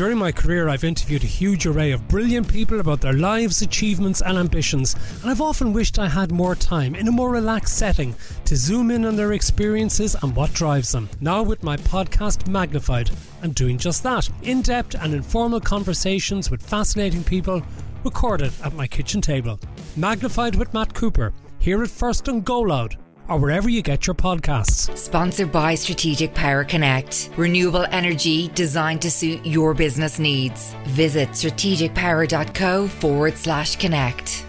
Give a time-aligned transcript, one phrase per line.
[0.00, 4.22] During my career, I've interviewed a huge array of brilliant people about their lives, achievements,
[4.22, 8.14] and ambitions, and I've often wished I had more time in a more relaxed setting
[8.46, 11.10] to zoom in on their experiences and what drives them.
[11.20, 13.10] Now, with my podcast Magnified,
[13.42, 17.62] I'm doing just that in depth and informal conversations with fascinating people
[18.02, 19.60] recorded at my kitchen table.
[19.98, 22.96] Magnified with Matt Cooper, here at First and Go Loud
[23.30, 24.94] or wherever you get your podcasts.
[24.96, 30.74] Sponsored by Strategic Power Connect, renewable energy designed to suit your business needs.
[30.88, 34.44] Visit strategicpower.co forward slash connect.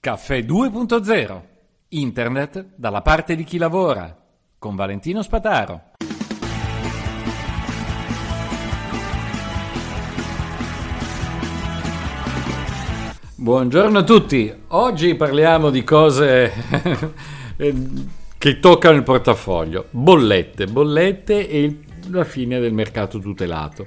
[0.00, 1.42] Caffè 2.0
[1.88, 4.16] Internet dalla parte di chi lavora
[4.58, 5.90] con Valentino Spataro.
[13.34, 16.52] Buongiorno a tutti, oggi parliamo di cose
[18.38, 21.78] che toccano il portafoglio, bollette, bollette e
[22.10, 23.86] la fine del mercato tutelato.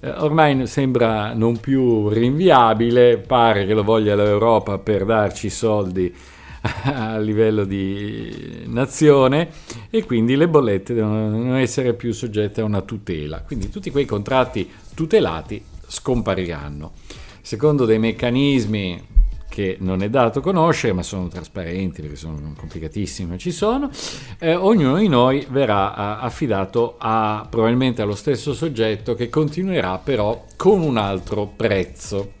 [0.00, 6.14] Eh, ormai sembra non più rinviabile, pare che lo voglia l'Europa per darci soldi
[6.84, 9.48] a livello di nazione
[9.90, 13.42] e quindi le bollette devono essere più soggette a una tutela.
[13.42, 16.92] Quindi tutti quei contratti tutelati scompariranno.
[17.40, 19.16] Secondo dei meccanismi
[19.58, 23.90] che non è dato conoscere, ma sono trasparenti perché sono complicatissimi, ma ci sono,
[24.38, 30.80] eh, ognuno di noi verrà affidato a, probabilmente allo stesso soggetto che continuerà però con
[30.80, 32.34] un altro prezzo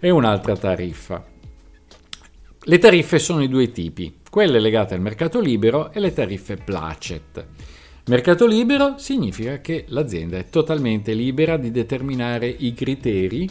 [0.00, 1.24] e un'altra tariffa.
[2.62, 7.46] Le tariffe sono di due tipi, quelle legate al mercato libero e le tariffe placet.
[8.04, 13.48] Mercato libero significa che l'azienda è totalmente libera di determinare i criteri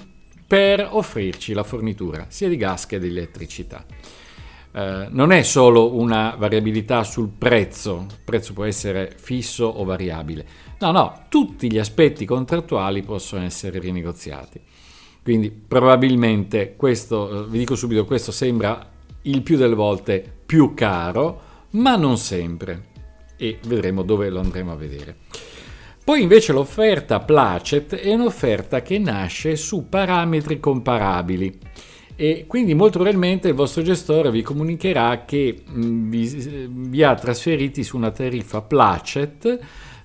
[0.50, 3.86] per offrirci la fornitura sia di gas che di elettricità.
[4.72, 10.44] Eh, non è solo una variabilità sul prezzo, il prezzo può essere fisso o variabile,
[10.80, 14.60] no, no, tutti gli aspetti contrattuali possono essere rinegoziati.
[15.22, 18.90] Quindi probabilmente questo, eh, vi dico subito, questo sembra
[19.24, 22.88] il più delle volte più caro, ma non sempre.
[23.38, 25.18] E vedremo dove lo andremo a vedere.
[26.10, 31.60] Poi invece l'offerta Placet è un'offerta che nasce su parametri comparabili
[32.16, 37.84] e quindi molto probabilmente il vostro gestore vi comunicherà che mm, vi, vi ha trasferiti
[37.84, 39.60] su una tariffa Placet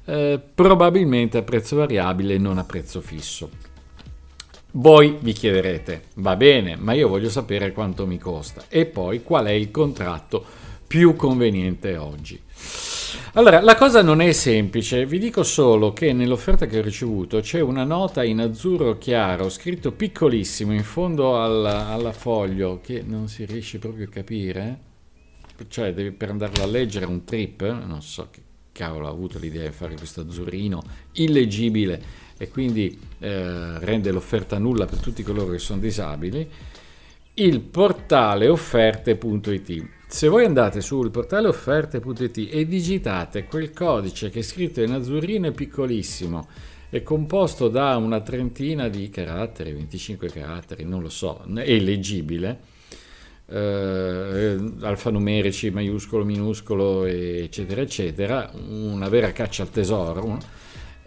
[0.05, 3.49] eh, probabilmente a prezzo variabile e non a prezzo fisso.
[4.73, 9.47] Voi vi chiederete, va bene, ma io voglio sapere quanto mi costa e poi qual
[9.47, 10.45] è il contratto
[10.87, 12.39] più conveniente oggi.
[13.35, 17.61] Allora, la cosa non è semplice, vi dico solo che nell'offerta che ho ricevuto c'è
[17.61, 23.45] una nota in azzurro chiaro, scritto piccolissimo in fondo alla, alla foglio, che non si
[23.45, 24.79] riesce proprio a capire,
[25.69, 28.41] cioè devi, per andarla a leggere un trip, non so che
[28.73, 30.83] cavolo ha avuto l'idea di fare questo azzurrino
[31.13, 32.03] illeggibile
[32.37, 36.49] e quindi eh, rende l'offerta nulla per tutti coloro che sono disabili,
[37.35, 44.43] il portale offerte.it se voi andate sul portale offerte.it e digitate quel codice che è
[44.43, 46.47] scritto in azzurrino e piccolissimo,
[46.89, 52.61] è composto da una trentina di caratteri, 25 caratteri, non lo so, è leggibile,
[53.47, 60.39] eh, alfanumerici, maiuscolo, minuscolo, eccetera, eccetera, una vera caccia al tesoro.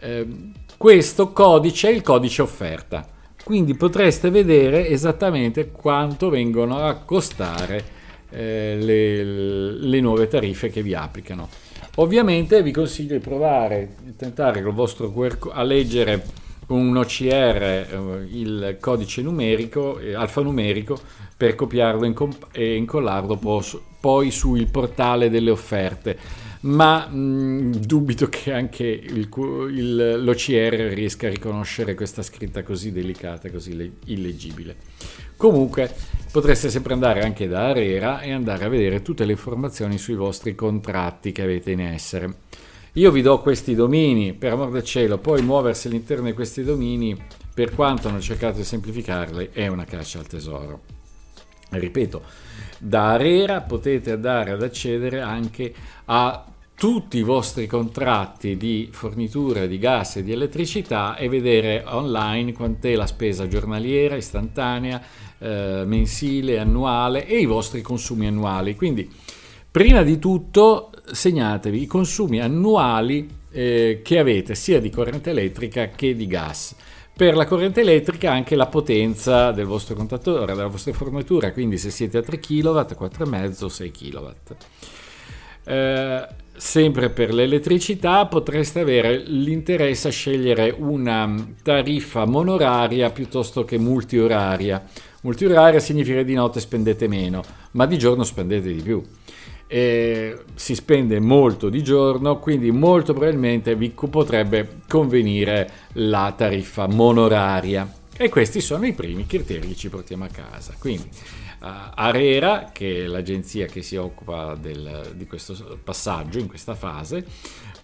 [0.01, 0.28] Eh,
[0.75, 3.07] questo codice è il codice offerta,
[3.45, 7.95] quindi potreste vedere esattamente quanto vengono a costare
[8.30, 11.50] eh, le, le, nuove tariffe che vi applicano.
[11.96, 16.24] Ovviamente vi consiglio di provare, di tentare col vostro QR a leggere
[16.68, 21.00] un OCR, eh, il codice numerico, eh, alfanumerico,
[21.38, 26.18] per copiarlo e, incomp- e incollarlo pos- poi sul portale delle offerte.
[26.62, 29.30] Ma mh, dubito che anche il,
[29.72, 34.75] il, l'OCR riesca a riconoscere questa scritta così delicata, così le- illeggibile.
[35.38, 35.94] Comunque
[36.31, 40.56] potreste sempre andare anche da Arera e andare a vedere tutte le informazioni sui vostri
[40.56, 42.46] contratti che avete in essere.
[42.94, 47.16] Io vi do questi domini, per amor del cielo, poi muoversi all'interno di questi domini,
[47.54, 50.97] per quanto hanno cercato di semplificarli, è una caccia al tesoro.
[51.69, 52.24] Ripeto,
[52.78, 55.74] da Arera potete andare ad accedere anche
[56.06, 56.46] a
[56.78, 62.94] tutti i vostri contratti di fornitura di gas e di elettricità e vedere online quant'è
[62.94, 65.02] la spesa giornaliera, istantanea,
[65.40, 68.75] eh, mensile, annuale e i vostri consumi annuali.
[68.75, 69.12] Quindi,
[69.72, 76.16] prima di tutto, segnatevi i consumi annuali eh, che avete sia di corrente elettrica che
[76.16, 76.75] di gas.
[77.18, 81.90] Per la corrente elettrica anche la potenza del vostro contatore, della vostra fornitura, quindi se
[81.90, 84.28] siete a 3 kW, 4,5, 6 kW.
[85.64, 94.86] Eh, sempre per l'elettricità potreste avere l'interesse a scegliere una tariffa monoraria piuttosto che multioraria.
[95.22, 97.42] Multioraria significa che di notte spendete meno,
[97.72, 99.04] ma di giorno spendete di più.
[99.68, 107.94] E si spende molto di giorno, quindi molto probabilmente vi potrebbe convenire la tariffa monoraria.
[108.16, 110.74] E questi sono i primi criteri che ci portiamo a casa.
[110.80, 111.10] Quindi
[111.60, 117.25] uh, Arera, che è l'agenzia che si occupa del, di questo passaggio in questa fase.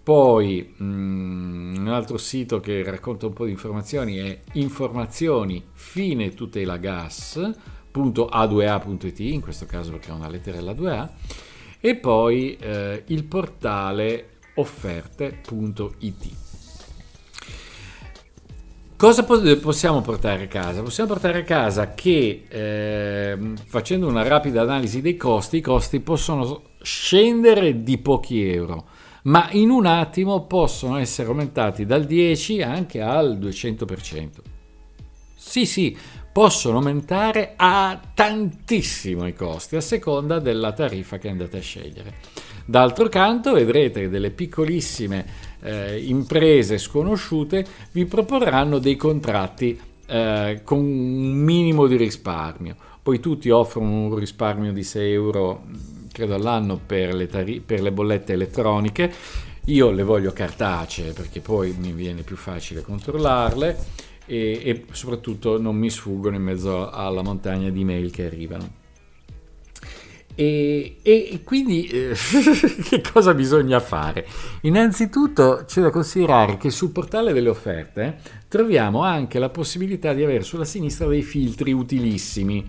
[0.04, 6.78] Poi um, un altro sito che racconta un po' di informazioni è informazioni fine tutela
[6.78, 11.08] gas.a2a.it, in questo caso perché è una letterella 2a,
[11.86, 16.30] e poi eh, il portale offerte.it.
[18.96, 20.82] Cosa possiamo portare a casa?
[20.82, 26.62] Possiamo portare a casa che eh, facendo una rapida analisi dei costi, i costi possono
[26.82, 28.88] scendere di pochi euro,
[29.24, 34.30] ma in un attimo possono essere aumentati dal 10 anche al 200%.
[35.36, 35.98] Sì, sì,
[36.34, 42.16] possono aumentare a tantissimo i costi a seconda della tariffa che andate a scegliere.
[42.66, 45.26] D'altro canto vedrete che delle piccolissime
[45.62, 52.76] eh, imprese sconosciute vi proporranno dei contratti eh, con un minimo di risparmio.
[53.04, 55.66] Poi tutti offrono un risparmio di 6 euro,
[56.12, 59.14] credo all'anno, per le, tari- per le bollette elettroniche.
[59.66, 63.78] Io le voglio cartacee perché poi mi viene più facile controllarle
[64.34, 68.82] e, e soprattutto non mi sfuggono in mezzo alla montagna di mail che arrivano.
[70.36, 72.16] E, e, quindi eh,
[72.90, 74.26] che cosa bisogna fare?
[74.62, 80.42] Innanzitutto c'è da considerare che sul portale delle offerte troviamo anche la possibilità di avere
[80.42, 82.68] sulla sinistra dei filtri utilissimi.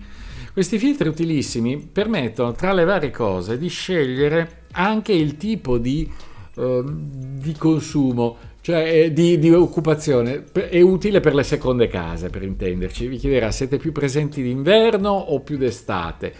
[0.53, 6.09] Questi filtri utilissimi permettono tra le varie cose di scegliere anche il tipo di,
[6.55, 12.41] eh, di consumo cioè eh, di, di, occupazione, è utile per le seconde case, per
[12.41, 13.05] intenderci.
[13.05, 16.33] Vi chiederà, siete più presenti d'inverno o più d'estate?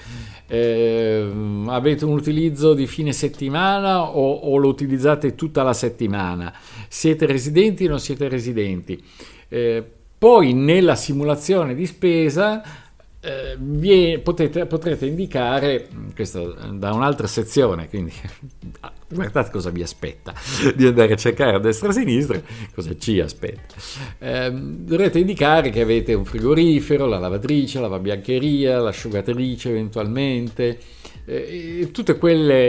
[0.48, 1.32] Eh,
[1.68, 6.52] avete un utilizzo di fine settimana o, o, lo utilizzate tutta la settimana?
[6.88, 9.00] Siete residenti o non siete residenti?
[9.48, 9.84] Eh,
[10.18, 12.85] poi nella simulazione di spesa
[13.26, 18.14] eh, vi, potete, potrete indicare, questo da un'altra sezione, quindi
[19.10, 20.32] guardate cosa vi aspetta
[20.76, 22.40] di andare a cercare a destra e a sinistra,
[22.76, 23.74] cosa ci aspetta.
[24.20, 30.78] Eh, dovrete indicare che avete un frigorifero, la lavatrice, la lavabiancheria, l'asciugatrice eventualmente,
[31.26, 32.16] eh, tutte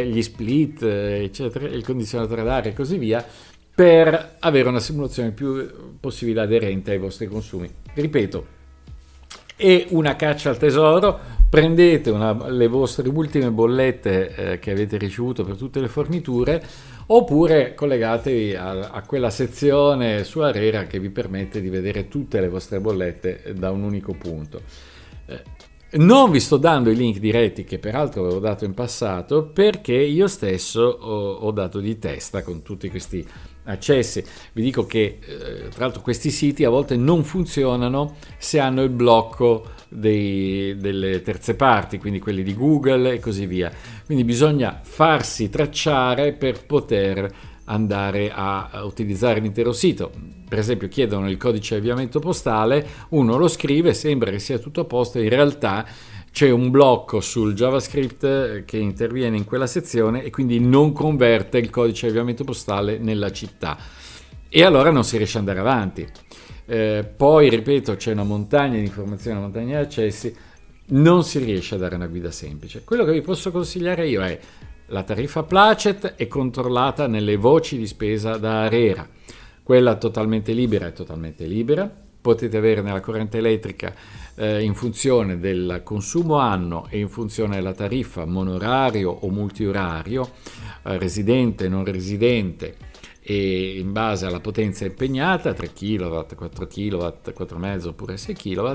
[0.06, 3.22] gli split, eccetera, il condizionatore d'aria e così via,
[3.74, 7.70] per avere una simulazione più possibile aderente ai vostri consumi.
[7.92, 8.54] Ripeto,
[9.56, 15.44] è una caccia al tesoro prendete una, le vostre ultime bollette eh, che avete ricevuto
[15.44, 16.62] per tutte le forniture
[17.06, 22.48] oppure collegatevi a, a, quella sezione su Arera che vi permette di vedere tutte le
[22.48, 24.60] vostre bollette da un unico punto.
[25.26, 25.42] Eh,
[25.98, 30.26] non vi sto dando i link diretti che peraltro avevo dato in passato perché io
[30.26, 33.24] stesso ho, ho dato di testa con tutti questi
[33.66, 34.24] accessi.
[34.52, 38.90] Vi dico che eh, tra l'altro questi siti a volte non funzionano se hanno il
[38.90, 43.70] blocco dei, delle terze parti, quindi quelli di Google e così via.
[44.04, 50.10] Quindi bisogna farsi tracciare per poter andare a, utilizzare l'intero sito.
[50.48, 54.82] Per esempio chiedono il codice di avviamento postale, uno lo scrive, sembra che sia tutto
[54.82, 55.84] a posto, in realtà
[56.36, 61.70] c'è un blocco sul JavaScript che interviene in quella sezione e quindi non converte il
[61.70, 63.78] codice di avviamento postale nella città.
[64.46, 66.06] E allora non si riesce ad andare avanti.
[66.66, 70.36] Eh, poi, ripeto, c'è una montagna di informazioni, una montagna di accessi,
[70.88, 72.84] non si riesce a dare una guida semplice.
[72.84, 74.38] Quello che vi posso consigliare io è
[74.88, 79.08] la tariffa Placet è controllata nelle voci di spesa da Arera.
[79.62, 81.90] Quella totalmente libera è totalmente libera.
[82.20, 83.94] Potete avere nella corrente elettrica
[84.36, 90.30] eh, in funzione del consumo anno e in funzione della tariffa monorario o multiorario,
[90.84, 92.76] eh, residente, non residente,
[93.20, 98.72] e in base alla potenza impegnata, 3 kW, 4 kW, 4,5 oppure 6 kW,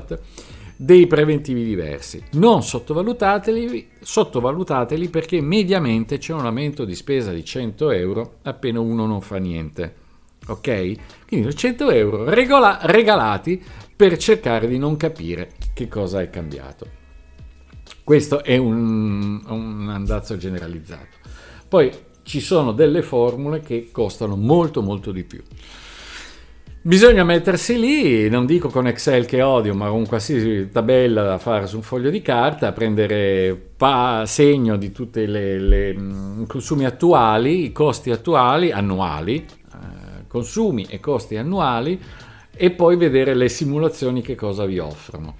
[0.76, 2.22] dei preventivi diversi.
[2.32, 9.06] Non sottovalutateli, sottovalutateli perché mediamente c'è un aumento di spesa di 100 euro appena uno
[9.06, 10.00] non fa niente.
[10.48, 10.94] Ok?
[11.28, 13.62] Quindi 100 euro regola, regalati
[13.94, 17.00] per cercare di non capire che cosa è cambiato.
[18.04, 21.20] Questo è un, un andazzo generalizzato.
[21.68, 21.90] Poi
[22.22, 25.42] ci sono delle formule che costano molto molto di più.
[26.84, 31.68] Bisogna mettersi lì, non dico con Excel che odio, ma con qualsiasi tabella da fare
[31.68, 37.72] su un foglio di carta, prendere pa- segno di tutti i mm, consumi attuali, i
[37.72, 42.00] costi attuali, annuali, eh, consumi e costi annuali,
[42.62, 45.34] e poi vedere le simulazioni che cosa vi offrono.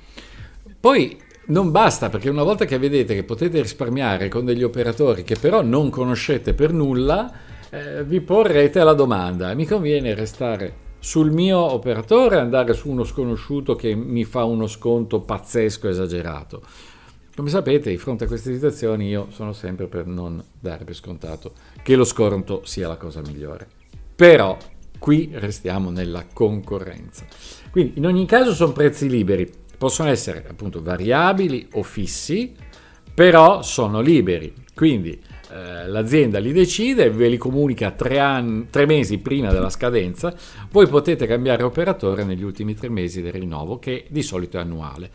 [0.80, 5.36] Poi non basta perché una volta che vedete che potete risparmiare con degli operatori che
[5.36, 7.32] però non conoscete per nulla,
[7.70, 13.76] eh, vi porrete la domanda, mi conviene restare sul mio operatore andare su uno sconosciuto
[13.76, 16.60] che mi fa uno sconto pazzesco, esagerato.
[17.36, 21.52] Come sapete, di fronte a queste situazioni io sono sempre per non dare per scontato
[21.84, 23.68] che lo sconto sia la cosa migliore.
[24.16, 24.56] Però
[25.02, 27.26] qui restiamo nella concorrenza.
[27.72, 32.54] Quindi in ogni caso sono prezzi liberi, possono essere appunto variabili o fissi,
[33.12, 34.54] però sono liberi.
[34.72, 40.32] Quindi eh, l'azienda li decide, ve li comunica tre, anni, tre, mesi prima della scadenza,
[40.70, 45.10] voi potete cambiare operatore negli ultimi tre mesi del rinnovo, che di solito è annuale.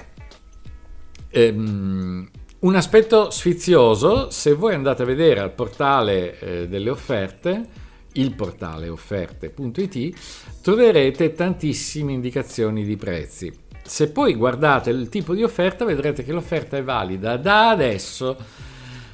[1.28, 7.80] ehm, un aspetto sfizioso, se voi andate a vedere al portale eh, delle offerte,
[8.14, 13.52] il portale offerte.it, troverete tantissime indicazioni di prezzi.
[13.82, 18.36] Se poi guardate il tipo di offerta, vedrete che l'offerta è valida da adesso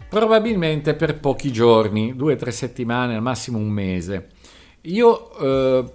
[0.08, 4.28] Probabilmente per pochi giorni, due o tre settimane, al massimo un mese.
[4.82, 5.92] Io eh,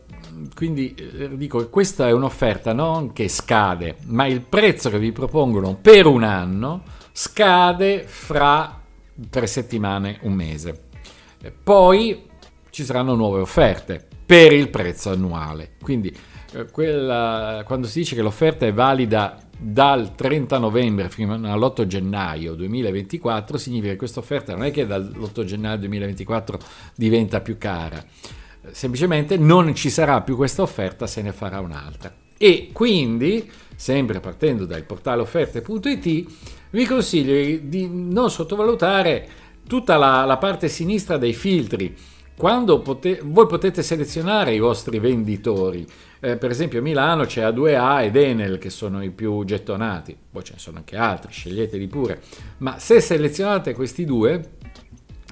[0.53, 5.11] quindi eh, dico che questa è un'offerta non che scade, ma il prezzo che vi
[5.11, 8.81] propongono per un anno scade fra
[9.29, 10.79] tre settimane, un mese.
[11.63, 12.29] Poi
[12.73, 15.73] ci saranno nuove offerte per il prezzo annuale.
[15.79, 16.11] Quindi
[16.53, 22.55] eh, quella, quando si dice che l'offerta è valida dal 30 novembre fino all'8 gennaio
[22.55, 26.59] 2024 significa che questa offerta non è che dall'8 gennaio 2024
[26.95, 28.03] diventa più cara,
[28.71, 32.11] semplicemente non ci sarà più questa offerta, se ne farà un'altra.
[32.39, 36.31] E quindi, sempre partendo dal portale offerte.it,
[36.71, 39.29] vi consiglio di non sottovalutare
[39.67, 41.95] tutta la, la parte sinistra dei filtri.
[42.35, 45.85] Quando pote- voi potete selezionare i vostri venditori,
[46.19, 50.43] eh, per esempio a Milano c'è A2A ed Enel che sono i più gettonati, poi
[50.43, 52.21] ce ne sono anche altri, sceglieteli pure,
[52.57, 54.41] ma se selezionate questi due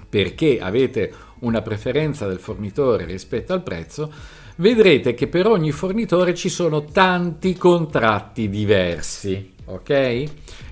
[0.08, 4.12] perché avete una preferenza del fornitore rispetto al prezzo,
[4.58, 9.54] vedrete che per ogni fornitore ci sono tanti contratti diversi.
[9.66, 10.24] Ok?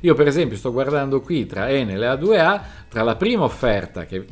[0.01, 4.25] Io per esempio sto guardando qui tra Enel e A2A, tra la prima offerta che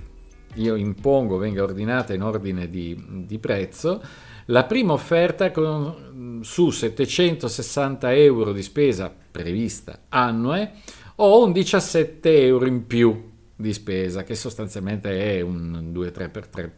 [0.57, 4.01] io impongo venga ordinata in ordine di, di prezzo,
[4.45, 10.71] la prima offerta con, su 760 euro di spesa prevista annue
[11.15, 16.71] ho un 17 euro in più di spesa, che sostanzialmente è un 2-3%,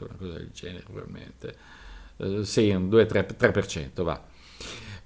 [0.00, 1.56] una cosa del genere probabilmente.
[2.16, 4.20] Eh, sì, un 2-3% va.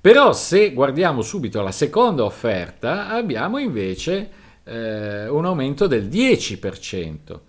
[0.00, 4.31] Però se guardiamo subito la seconda offerta, abbiamo invece
[4.68, 7.40] eh, un aumento del 10%.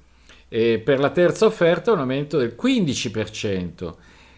[0.48, 3.94] E per la terza offerta un aumento del 15%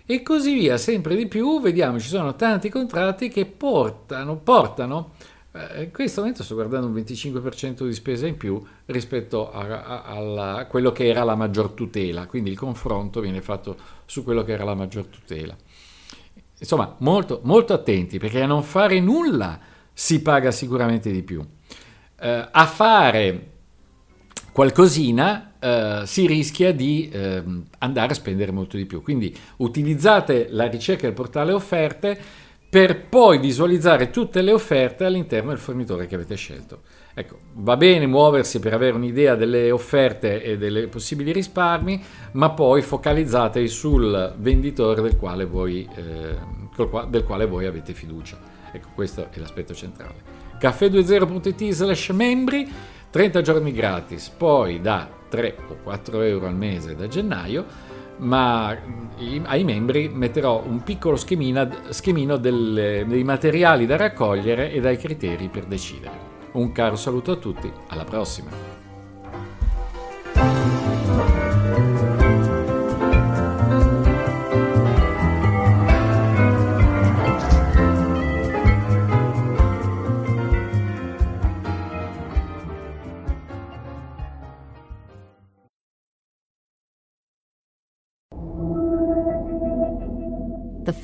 [0.05, 5.13] e così via, sempre di più, vediamo ci sono tanti contratti che portano, portano
[5.53, 10.03] eh, in questo momento sto guardando un 25% di spesa in più rispetto a, a,
[10.03, 14.43] a, a, quello che era la maggior tutela, quindi il confronto viene fatto su quello
[14.43, 15.55] che era la maggior tutela.
[16.59, 19.59] Insomma, molto, molto attenti perché a non fare nulla
[19.93, 21.41] si paga sicuramente di più.
[22.21, 23.49] Eh, a fare
[24.51, 27.43] qualcosina eh, si rischia di eh,
[27.79, 29.01] andare a spendere molto di più.
[29.01, 32.19] Quindi utilizzate la ricerca del portale offerte
[32.69, 36.83] per poi visualizzare tutte le offerte all'interno del fornitore che avete scelto.
[37.13, 42.01] Ecco, va bene muoversi per avere un'idea delle offerte e delle possibili risparmi,
[42.33, 46.37] ma poi focalizzatevi sul venditore del quale voi, eh,
[47.09, 48.39] del quale voi avete fiducia.
[48.71, 50.40] Ecco, questo è l'aspetto centrale.
[50.61, 52.71] caffè20.it slash membri
[53.09, 57.65] 30 giorni gratis, poi da 3 o 4 euro al mese da gennaio,
[58.17, 58.77] ma
[59.45, 65.65] ai membri metterò un piccolo schemino delle, dei materiali da raccogliere e dai criteri per
[65.65, 66.29] decidere.
[66.53, 68.80] Un caro saluto a tutti, alla prossima!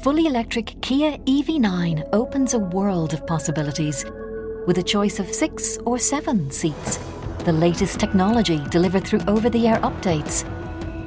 [0.08, 4.06] Fully electric Kia EV9 opens a world of possibilities
[4.66, 6.96] with a choice of six or seven seats.
[7.44, 10.46] The latest technology delivered through over the air updates.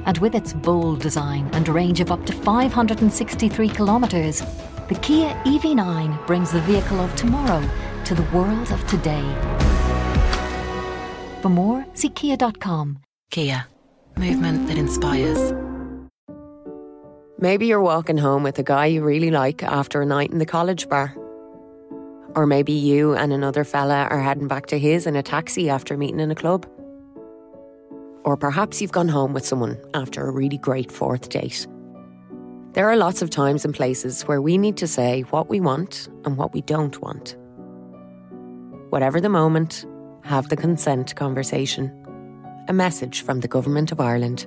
[0.05, 4.43] And with its bold design and range of up to 563 kilometres,
[4.87, 7.67] the Kia EV9 brings the vehicle of tomorrow
[8.05, 9.25] to the world of today.
[11.41, 12.99] For more, see kia.com.
[13.31, 13.65] Kia,
[14.15, 15.60] movement that inspires.
[17.41, 20.45] Maybe you're walking home with a guy you really like after a night in the
[20.45, 21.15] college bar.
[22.35, 25.97] Or maybe you and another fella are heading back to his in a taxi after
[25.97, 26.67] meeting in a club.
[28.23, 31.65] Or perhaps you've gone home with someone after a really great fourth date.
[32.73, 36.09] There are lots of times and places where we need to say what we want
[36.25, 37.35] and what we don't want.
[38.91, 39.83] Whatever the moment,
[40.23, 41.91] have the consent conversation.
[42.67, 44.45] A message from the Government of Ireland